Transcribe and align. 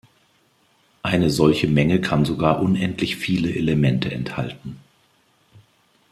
Eine 1.03 1.29
solche 1.29 1.67
Menge 1.67 2.01
kann 2.01 2.25
sogar 2.25 2.59
unendlich 2.63 3.17
viele 3.17 3.51
Elemente 3.53 4.11
enthalten. 4.11 4.79